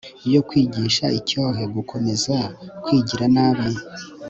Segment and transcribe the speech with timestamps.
[0.33, 2.35] yo kwigisha icyohe gukomeza
[2.83, 3.67] kwigira nabi